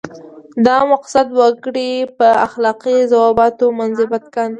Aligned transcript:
دا 0.65 0.77
مقصد 0.91 1.27
وګړي 1.39 1.91
په 2.17 2.27
اخلاقي 2.45 2.97
ضوابطو 3.13 3.65
منضبط 3.79 4.23
کاندي. 4.33 4.49